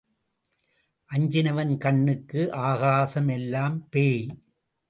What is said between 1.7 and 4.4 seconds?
கண்ணுக்கு ஆகாசம் எல்லாம் பேய்.